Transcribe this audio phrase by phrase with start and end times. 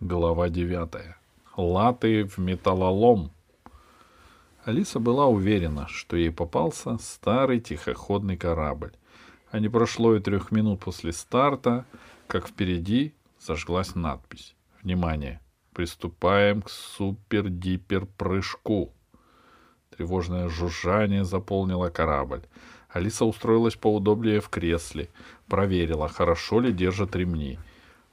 [0.00, 1.16] Глава девятая.
[1.56, 3.30] Латы в металлолом.
[4.62, 8.92] Алиса была уверена, что ей попался старый тихоходный корабль.
[9.50, 11.86] А не прошло и трех минут после старта,
[12.26, 14.54] как впереди зажглась надпись.
[14.82, 15.40] Внимание!
[15.72, 18.92] Приступаем к супер-дипер-прыжку.
[19.96, 22.42] Тревожное жужжание заполнило корабль.
[22.90, 25.08] Алиса устроилась поудобнее в кресле,
[25.48, 27.58] проверила, хорошо ли держат ремни—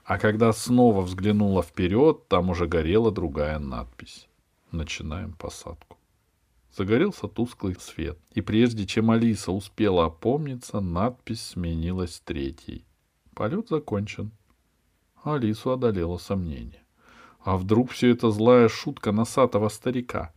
[0.05, 4.27] а когда снова взглянула вперед, там уже горела другая надпись.
[4.71, 5.97] Начинаем посадку.
[6.75, 12.83] Загорелся тусклый свет, и прежде чем Алиса успела опомниться, надпись сменилась третьей.
[13.33, 14.31] Полет закончен.
[15.23, 16.81] Алису одолело сомнение.
[17.39, 20.33] А вдруг все это злая шутка носатого старика?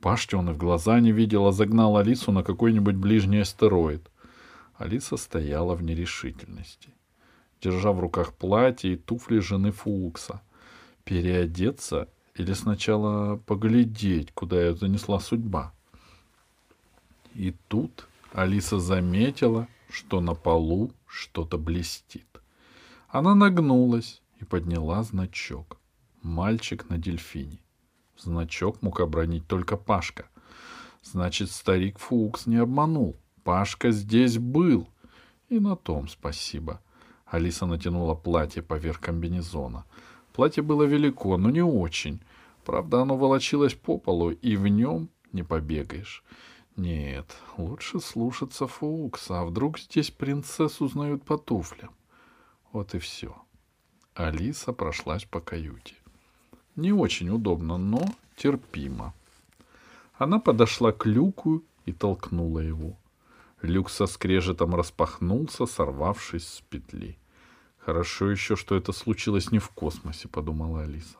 [0.00, 4.10] Пашки он и в глаза не видел, а загнал Алису на какой-нибудь ближний астероид.
[4.78, 6.95] Алиса стояла в нерешительности
[7.60, 10.42] держа в руках платье и туфли жены Фукса.
[11.04, 15.72] Переодеться или сначала поглядеть, куда ее занесла судьба?
[17.34, 22.26] И тут Алиса заметила, что на полу что-то блестит.
[23.08, 25.78] Она нагнулась и подняла значок.
[26.22, 27.58] Мальчик на дельфине.
[28.18, 30.26] Значок мог обронить только Пашка.
[31.02, 33.16] Значит, старик Фукс не обманул.
[33.44, 34.88] Пашка здесь был.
[35.48, 36.80] И на том спасибо.
[37.26, 39.84] Алиса натянула платье поверх комбинезона.
[40.32, 42.20] Платье было велико, но не очень.
[42.64, 46.22] Правда, оно волочилось по полу, и в нем не побегаешь.
[46.76, 51.90] Нет, лучше слушаться Фукса, а вдруг здесь принцессу узнают по туфлям.
[52.72, 53.34] Вот и все.
[54.14, 55.94] Алиса прошлась по каюте.
[56.74, 58.02] Не очень удобно, но
[58.36, 59.14] терпимо.
[60.18, 62.96] Она подошла к люку и толкнула его.
[63.62, 67.18] Люк со скрежетом распахнулся, сорвавшись с петли.
[67.78, 71.16] Хорошо еще, что это случилось не в космосе, подумала Алиса.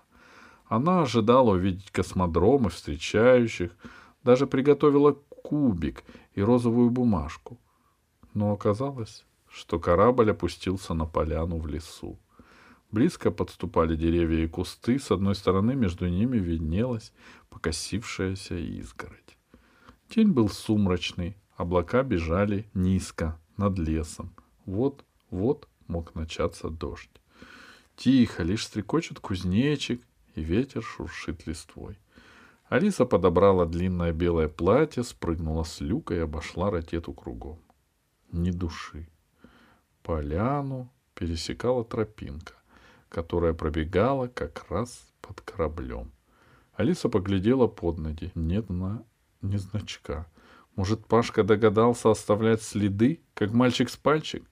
[0.66, 3.70] Она ожидала увидеть космодром и встречающих,
[4.24, 7.58] даже приготовила кубик и розовую бумажку.
[8.34, 12.18] Но оказалось, что корабль опустился на поляну в лесу.
[12.90, 17.12] Близко подступали деревья и кусты, с одной стороны между ними виднелась
[17.48, 19.38] покосившаяся изгородь.
[20.10, 24.34] День был сумрачный, Облака бежали низко, над лесом.
[24.66, 27.10] Вот-вот мог начаться дождь.
[27.96, 30.02] Тихо, лишь стрекочет кузнечик,
[30.34, 31.98] и ветер шуршит листвой.
[32.68, 37.58] Алиса подобрала длинное белое платье, спрыгнула с люка и обошла ракету кругом.
[38.32, 39.08] Ни души.
[40.02, 42.54] Поляну пересекала тропинка,
[43.08, 46.10] которая пробегала как раз под кораблем.
[46.74, 48.30] Алиса поглядела под ноги.
[48.34, 49.04] Нет на...
[49.40, 50.26] ни значка.
[50.76, 54.44] Может, Пашка догадался оставлять следы, как мальчик с пальчик?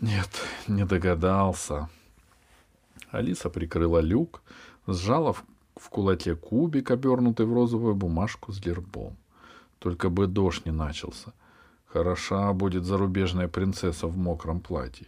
[0.00, 0.28] Нет,
[0.68, 1.88] не догадался.
[3.10, 4.42] Алиса прикрыла люк,
[4.86, 5.44] сжала в,
[5.76, 9.16] в кулаке кубик, обернутый в розовую бумажку с гербом.
[9.78, 11.32] Только бы дождь не начался.
[11.86, 15.06] Хороша будет зарубежная принцесса в мокром платье.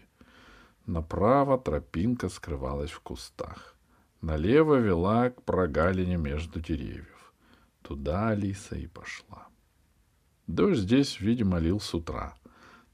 [0.87, 3.75] Направо тропинка скрывалась в кустах.
[4.22, 7.32] Налево вела к прогалине между деревьев.
[7.82, 9.49] Туда Алиса и пошла.
[10.46, 12.36] Дождь здесь, видимо, лил с утра.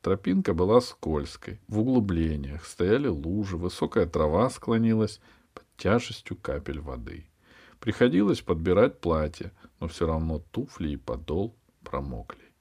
[0.00, 1.60] Тропинка была скользкой.
[1.68, 5.20] В углублениях стояли лужи, высокая трава склонилась
[5.54, 7.26] под тяжестью капель воды.
[7.78, 11.54] Приходилось подбирать платье, но все равно туфли и подол
[11.84, 12.52] промокли.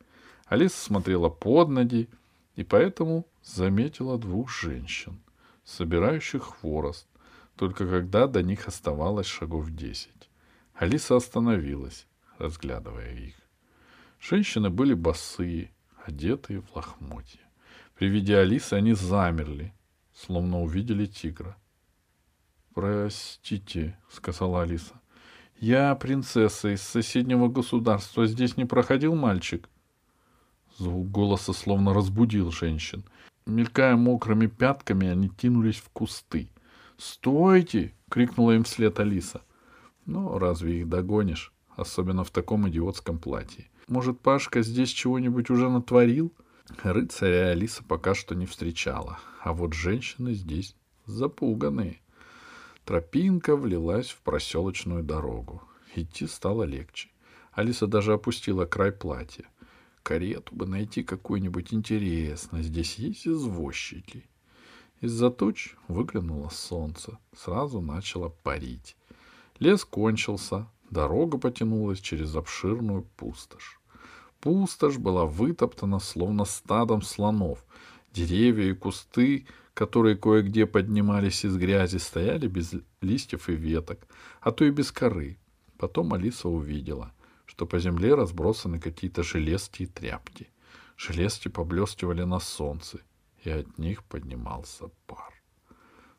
[0.46, 2.09] Алиса смотрела под ноги
[2.56, 5.22] и поэтому заметила двух женщин,
[5.63, 7.08] собирающих хворост,
[7.56, 10.29] только когда до них оставалось шагов десять.
[10.73, 13.41] Алиса остановилась, разглядывая их.
[14.22, 15.72] Женщины были босые,
[16.06, 17.40] одетые в лохмотья.
[17.96, 19.74] При виде Алисы они замерли,
[20.14, 21.58] словно увидели тигра.
[22.76, 25.02] «Простите»,— сказала Алиса.
[25.59, 28.28] «Я принцесса из соседнего государства.
[28.28, 29.68] Здесь не проходил мальчик?»
[30.78, 33.03] Звук голоса словно разбудил женщин.
[33.48, 36.50] Мелькая мокрыми пятками, они кинулись в кусты.
[36.98, 39.41] «Стойте!»— крикнула им вслед Алиса.
[40.06, 46.32] «Но разве их догонишь, особенно в таком идиотском платье?» Может, Пашка здесь чего-нибудь уже натворил?
[46.82, 51.99] Рыцаря Алиса пока что не встречала, а вот женщины здесь запуганные.
[52.85, 55.61] Тропинка влилась в проселочную дорогу.
[55.93, 57.09] Идти стало легче.
[57.52, 59.43] Алиса даже опустила край платья.
[60.03, 62.64] Карету бы найти какую-нибудь интересную.
[62.64, 64.23] Здесь есть извозчики.
[65.02, 67.20] Из-за туч выглянуло солнце.
[67.35, 68.96] Сразу начало парить.
[69.59, 70.70] Лес кончился.
[70.90, 73.81] Дорога потянулась через обширную пустошь.
[74.41, 77.64] Пустошь была вытоптана, словно стадом слонов.
[78.11, 84.08] Деревья и кусты которые кое-где поднимались из грязи, стояли без листьев и веток,
[84.41, 85.38] а то и без коры.
[85.78, 87.14] Потом Алиса увидела,
[87.46, 90.49] что по земле разбросаны какие-то железки и тряпки.
[90.97, 92.99] Железки поблескивали на солнце,
[93.44, 95.34] и от них поднимался пар.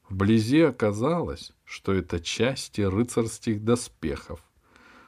[0.08, 4.42] Вблизи оказалось, что это части рыцарских доспехов.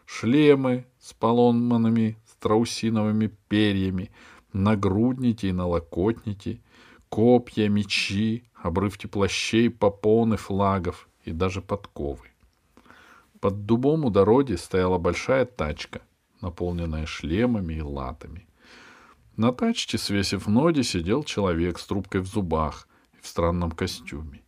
[0.06, 4.11] Шлемы с поломанными страусиновыми перьями,
[4.52, 6.61] нагрудники и налокотники,
[7.08, 12.29] копья, мечи, обрывки плащей, попоны, флагов и даже подковы.
[13.41, 16.02] Под дубом у дороги стояла большая тачка,
[16.43, 18.46] наполненная шлемами и латами.
[19.37, 24.43] На тачке, свесив ноги, сидел человек с трубкой в зубах и в странном костюме.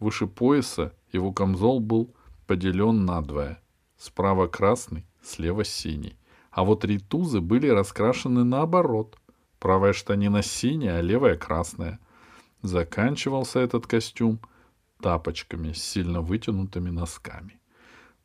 [0.00, 2.12] Выше пояса его камзол был
[2.48, 3.62] поделен надвое.
[3.96, 6.16] Справа красный, слева синий.
[6.50, 9.16] А вот ритузы были раскрашены наоборот.
[9.58, 12.00] Правая штанина синяя, а левая красная.
[12.62, 14.40] Заканчивался этот костюм
[15.00, 17.60] тапочками с сильно вытянутыми носками.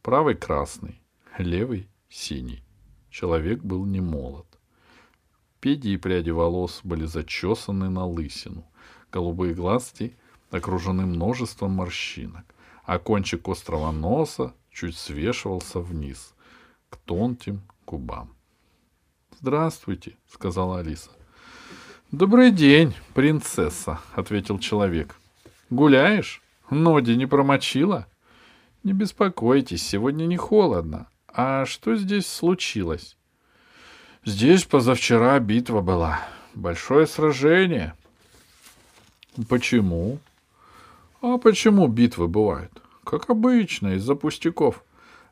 [0.02, 1.02] Правый красный,
[1.38, 2.64] левый синий.
[3.10, 4.46] Человек был не молод.
[5.60, 8.66] Педи и пряди волос были зачесаны на лысину.
[9.12, 10.18] Голубые глазки
[10.52, 12.46] окружены множеством морщинок,
[12.84, 16.36] а кончик острого носа чуть свешивался вниз,
[16.90, 18.36] к тонким губам.
[19.40, 21.12] «Здравствуйте»,— сказала Алиса.
[22.12, 25.16] «Добрый день, принцесса»,— ответил человек.
[25.70, 26.42] «Гуляешь?
[26.70, 28.08] Ноги не промочила?»
[28.84, 31.08] «Не беспокойтесь, сегодня не холодно.
[31.28, 33.18] А что здесь случилось?»
[34.24, 36.22] «Здесь позавчера битва была.
[36.54, 37.96] Большое сражение».
[39.50, 40.20] «Почему?»
[41.22, 42.72] «А почему битвы бывают?»
[43.04, 44.84] «Как обычно, из-за пустяков.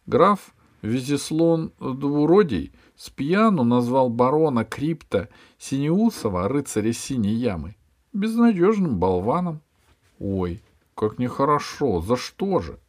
[0.05, 0.39] Граф
[0.83, 7.77] Визислон Двуродий с пьяну назвал барона Крипта Синеусова, рыцаря Синей Ямы,
[8.11, 9.61] безнадежным болваном.
[10.19, 10.61] Ой,
[10.93, 12.79] как нехорошо, за что же?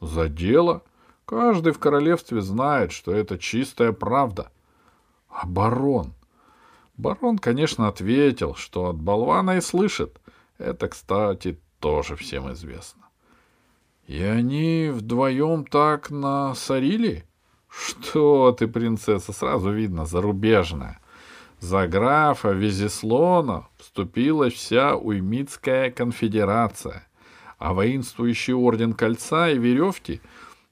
[0.00, 0.82] За дело.
[1.24, 4.52] Каждый в королевстве знает, что это чистая правда.
[5.28, 6.14] А барон?
[6.96, 10.20] Барон, конечно, ответил, что от болвана и слышит.
[10.58, 13.06] Это, кстати, тоже всем известно.
[14.06, 17.24] И они вдвоем так насорили?
[17.70, 21.00] Что ты, принцесса, сразу видно, зарубежная.
[21.60, 27.06] За графа Визислона вступила вся Уймитская конфедерация,
[27.58, 30.20] а воинствующий орден кольца и веревки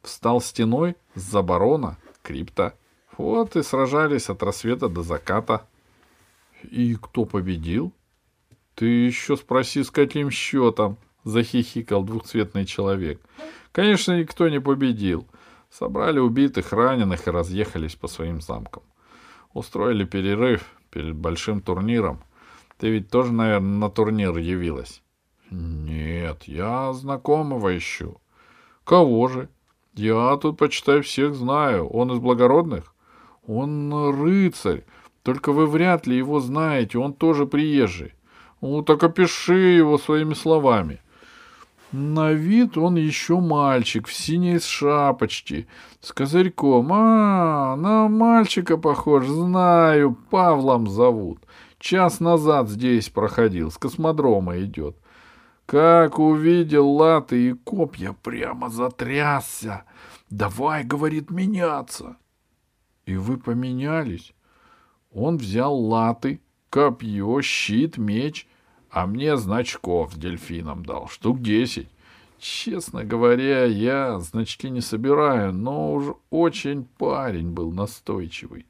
[0.02, 2.74] встал стеной за барона Крипта.
[3.16, 5.66] Вот и сражались от рассвета до заката.
[6.62, 7.92] И кто победил?
[8.74, 13.20] Ты еще спроси, с каким счетом, захихикал двухцветный человек.
[13.72, 15.26] Конечно, никто не победил.
[15.70, 18.82] Собрали убитых, раненых и разъехались по своим замкам.
[19.52, 22.20] Устроили перерыв перед большим турниром.
[22.78, 25.02] Ты ведь тоже, наверное, на турнир явилась?
[25.50, 28.20] Нет, я знакомого ищу.
[28.84, 29.48] Кого же?
[29.94, 31.88] Я тут, почитай, всех знаю.
[31.88, 32.94] Он из благородных?
[33.46, 34.84] Он рыцарь.
[35.22, 36.98] Только вы вряд ли его знаете.
[36.98, 38.14] Он тоже приезжий.
[38.60, 41.00] Ну, так опиши его своими словами.
[41.92, 45.66] На вид он еще мальчик в синей шапочке,
[46.00, 46.92] с козырьком.
[46.92, 51.38] А, на мальчика похож, знаю, Павлом зовут.
[51.78, 54.96] Час назад здесь проходил, с космодрома идет.
[55.64, 59.84] Как увидел латы и копья, прямо затрясся.
[60.28, 62.16] Давай, говорит, меняться.
[63.06, 64.34] И вы поменялись?
[65.10, 68.46] Он взял латы, копье, щит, меч—
[68.98, 71.86] а мне значков с дельфином дал, штук десять.
[72.40, 78.66] Честно говоря, я значки не собираю, но уж очень парень был настойчивый.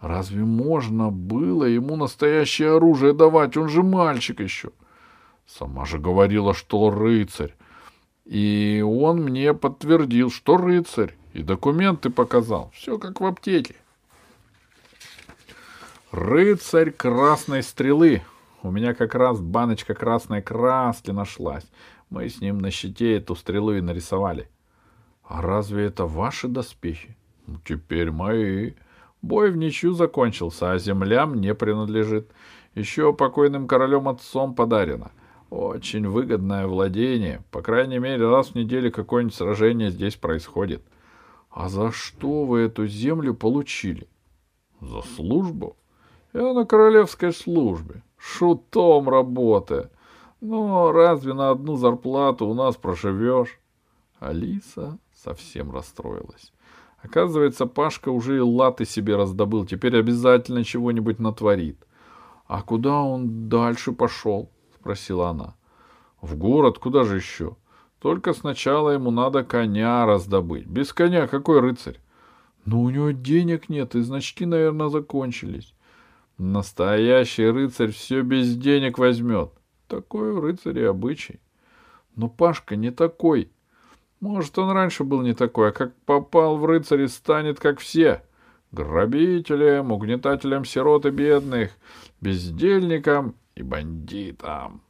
[0.00, 3.56] Разве можно было ему настоящее оружие давать?
[3.56, 4.70] Он же мальчик еще.
[5.46, 7.54] Сама же говорила, что рыцарь.
[8.24, 11.14] И он мне подтвердил, что рыцарь.
[11.32, 12.72] И документы показал.
[12.74, 13.76] Все как в аптеке.
[16.10, 18.22] Рыцарь красной стрелы,
[18.64, 21.70] у меня как раз баночка красной краски нашлась.
[22.08, 24.48] Мы с ним на щите эту стрелу и нарисовали.
[25.22, 27.14] А разве это ваши доспехи?
[27.46, 28.72] Ну, теперь мои.
[29.20, 32.30] Бой в ничью закончился, а земля мне принадлежит.
[32.74, 35.12] Еще покойным королем отцом подарено.
[35.50, 37.44] Очень выгодное владение.
[37.50, 40.82] По крайней мере, раз в неделю какое-нибудь сражение здесь происходит.
[41.50, 44.08] А за что вы эту землю получили?
[44.80, 45.76] За службу?
[46.34, 49.90] Я на королевской службе шутом работая.
[50.40, 53.60] Но разве на одну зарплату у нас проживешь?
[54.18, 56.52] Алиса совсем расстроилась.
[57.00, 61.78] Оказывается, Пашка уже и латы себе раздобыл, теперь обязательно чего-нибудь натворит.—
[62.46, 64.50] А куда он дальше пошел?—
[64.80, 65.54] спросила она.—
[66.20, 67.56] В город куда же еще?
[68.00, 70.66] Только сначала ему надо коня раздобыть.
[70.66, 72.00] Без коня какой рыцарь?
[72.64, 75.74] Но у него денег нет, и значки, наверное, закончились.
[76.38, 79.52] Настоящий рыцарь все без денег возьмет.
[79.86, 81.40] Такой у рыцаря обычай.
[82.16, 83.50] Но Пашка не такой.
[84.20, 88.22] Может, он раньше был не такой, а как попал в рыцари, станет как все.
[88.72, 91.70] Грабителем, угнетателем сирот и бедных,
[92.20, 94.82] бездельником и бандитом.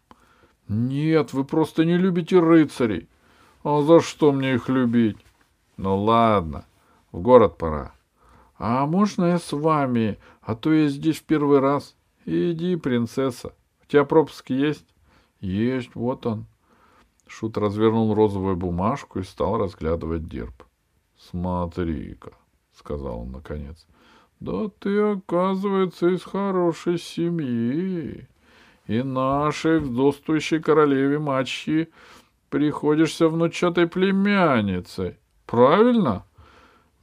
[0.68, 3.08] Нет, вы просто не любите рыцарей.
[3.62, 5.18] А за что мне их любить?
[5.76, 6.64] Ну ладно,
[7.12, 7.94] в город пора.
[8.56, 11.96] А можно я с вами, а то я здесь в первый раз.
[12.24, 13.52] Иди, принцесса.
[13.82, 14.86] У тебя пропуск есть?
[15.40, 16.46] Есть, вот он.
[17.26, 20.64] Шут развернул розовую бумажку и стал разглядывать герб.
[21.18, 22.32] Смотри-ка,
[22.76, 23.86] сказал он наконец.
[24.40, 28.28] Да ты, оказывается, из хорошей семьи.
[28.86, 31.88] И нашей вдовствующей королеве мачхи
[32.50, 35.16] приходишься внучатой племянницей.
[35.46, 36.24] Правильно?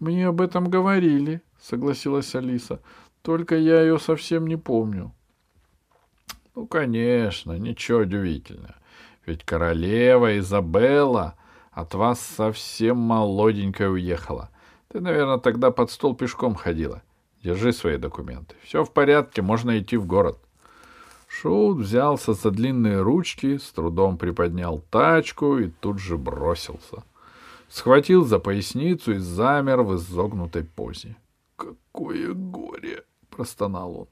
[0.02, 2.82] Мне об этом говорили, согласилась Алиса.
[3.22, 5.14] Только я ее совсем не помню.
[6.56, 8.74] Ну, конечно, ничего удивительного.
[9.28, 11.36] Ведь королева Изабелла
[11.72, 14.50] от вас совсем молоденькая уехала.
[14.88, 17.04] Ты, наверное, тогда под стол пешком ходила.
[17.44, 18.56] Держи свои документы.
[18.64, 20.40] Все в порядке, можно идти в город.
[21.28, 27.04] Шут взялся за длинные ручки, с трудом приподнял тачку и тут же бросился.
[27.72, 31.16] Схватил за поясницу и замер в изогнутой позе.
[31.56, 34.08] «Какое горе!»— простонал он.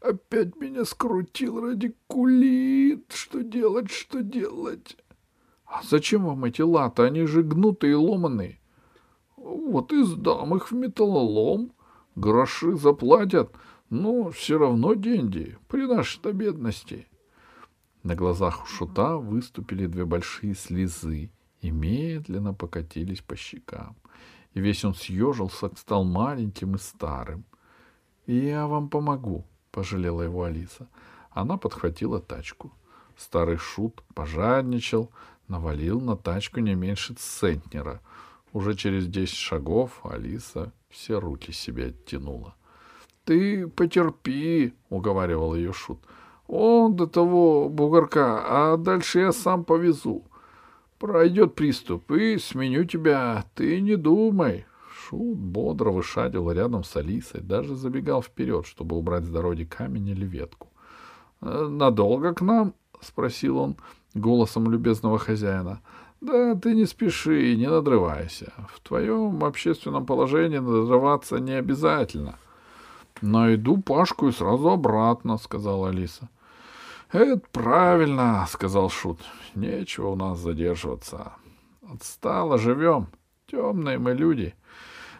[0.00, 3.10] Опять меня скрутил радикулит.
[3.12, 4.96] Что делать, что делать?
[5.66, 7.02] А зачем вам эти латы?
[7.02, 8.60] Они же гнутые и ломаные.
[9.36, 11.72] Вот и сдам их в металлолом.
[12.14, 13.50] Гроши заплатят,
[13.88, 17.08] но все равно деньги при нашей-то бедности.
[18.04, 23.96] На глазах у шута выступили две большие слезы и медленно покатились по щекам.
[24.54, 27.44] И весь он съежился, стал маленьким и старым.—
[28.26, 30.88] Я вам помогу,— пожалела его Алиса.
[31.30, 32.72] Она подхватила тачку.
[33.16, 35.10] Старый шут пожадничал,
[35.48, 38.00] навалил на тачку не меньше центнера.
[38.52, 42.54] Уже через десять шагов Алиса все руки себе оттянула.—
[43.24, 46.00] Ты потерпи,— уговаривал ее шут.—
[46.48, 50.24] Он до того бугорка, а дальше я сам повезу.
[51.00, 53.46] Пройдет приступ, и сменю тебя.
[53.54, 54.66] Ты не думай.
[54.92, 60.26] Шут бодро вышагивал рядом с Алисой, даже забегал вперед, чтобы убрать с дороги камень или
[60.26, 60.68] ветку.
[61.40, 63.76] «Э, «Надолго к нам?»— спросил он
[64.12, 65.80] голосом любезного хозяина.
[66.20, 68.52] «Да ты не спеши, не надрывайся.
[68.68, 72.34] В твоем общественном положении надрываться не обязательно».
[73.22, 76.28] «Найду Пашку и сразу обратно»,— сказала Алиса.
[77.12, 79.20] «Это правильно»,— сказал Шут.
[79.56, 81.32] «Нечего у нас задерживаться.
[81.82, 83.08] Отстало живем.
[83.46, 84.54] Темные мы люди.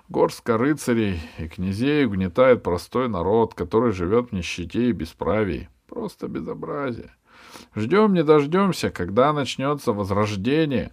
[0.08, 5.68] Горстка рыцарей и князей угнетает простой народ, который живет в нищете и бесправии.
[5.88, 7.12] Просто безобразие.
[7.74, 10.92] Ждем не дождемся, когда начнется возрождение.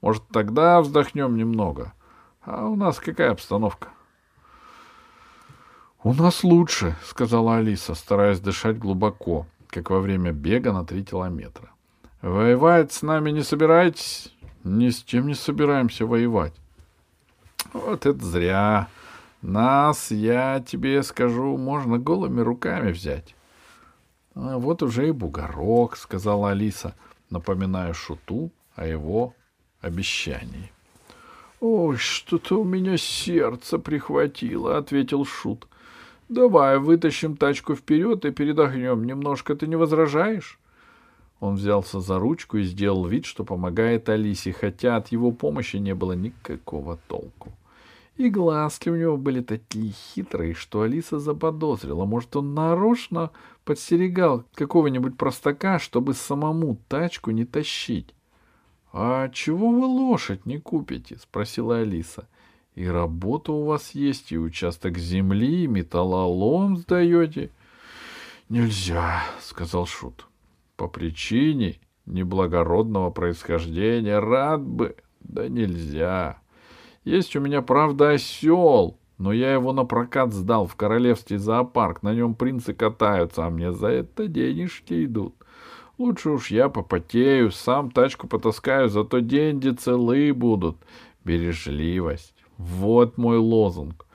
[0.00, 1.92] Может, тогда вздохнем немного.
[2.42, 3.88] А у нас какая обстановка?—
[6.04, 11.70] У нас лучше,— сказала Алиса, стараясь дышать глубоко, как во время бега на три километра.—
[12.22, 16.54] Воевать с нами не собираетесь?— Ни с чем не собираемся воевать.
[17.72, 18.88] Вот это зря.
[19.42, 23.34] Нас, я тебе скажу, можно голыми руками взять.
[24.34, 26.94] А вот уже и бугорок, сказала Алиса,
[27.30, 29.34] напоминая шуту о его
[29.80, 30.72] обещании.
[31.60, 35.66] Ой, что-то у меня сердце прихватило, ответил шут.
[36.28, 40.58] Давай вытащим тачку вперед и передохнем немножко, ты не возражаешь?
[41.38, 45.94] Он взялся за ручку и сделал вид, что помогает Алисе, хотя от его помощи не
[45.94, 47.52] было никакого толку.
[48.16, 52.06] И глазки у него были такие хитрые, что Алиса заподозрила.
[52.06, 53.30] Может, он нарочно
[53.64, 58.14] подстерегал какого-нибудь простака, чтобы самому тачку не тащить.—
[58.98, 62.26] А чего вы лошадь не купите?— спросила Алиса.—
[62.76, 67.50] И работа у вас есть, и участок земли, и металлолом сдаете.—
[68.50, 70.26] Нельзя,— сказал Шут.—
[70.76, 76.38] По причине неблагородного происхождения рад бы, да нельзя.
[77.02, 82.02] Есть у меня, правда, осел, но я его на прокат сдал в королевский зоопарк.
[82.02, 85.34] На нем принцы катаются, а мне за это денежки идут.
[85.96, 90.76] Лучше уж я попотею, сам тачку потаскаю, зато деньги целые будут.
[91.24, 92.35] Бережливость.
[92.58, 94.06] Вот мой лозунг.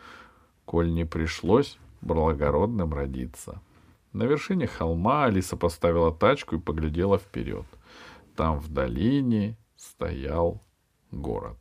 [0.66, 3.62] Коль не пришлось благородным родиться.
[4.14, 7.66] На вершине холма Алиса поставила тачку и поглядела вперед.
[8.36, 10.62] там в долине стоял
[11.12, 11.58] город.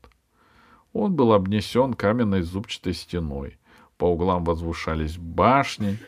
[0.92, 3.58] Он был обнесен каменной зубчатой стеной.
[3.96, 5.99] По углам возвышались башни,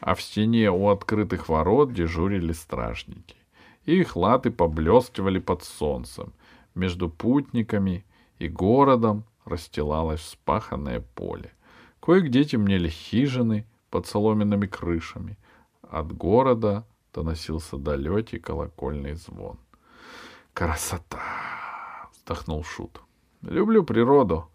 [0.00, 3.36] а в стене у открытых ворот дежурили стражники.
[3.84, 6.32] Их латы поблескивали под солнцем.
[6.74, 8.04] Между путниками
[8.38, 11.52] и городом расстилалось вспаханное поле.
[12.00, 15.38] Кое-где темнели хижины под соломенными крышами.
[15.82, 19.58] От города доносился далекий колокольный звон.
[20.52, 23.00] «Красота!»— вздохнул Шут.
[23.42, 24.50] «Люблю природу.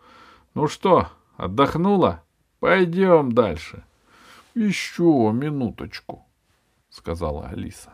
[0.53, 1.07] Ну что,
[1.37, 2.23] отдохнула?
[2.59, 3.83] Пойдем дальше».
[4.53, 6.25] «Еще минуточку»,—
[6.89, 7.93] сказала Алиса.